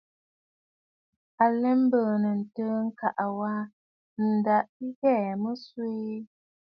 À 1.43 1.45
lɛ 1.61 1.71
mbɨ̀ɨ̀nə̀ 1.81 2.33
ntəə 2.39 2.77
ŋka 2.85 3.07
ghaa, 3.37 3.63
ǹda 4.29 4.57
ɨ 4.83 4.85
ghɛɛ̀ 4.99 5.37
mə 5.41 5.51
swee. 5.63 6.13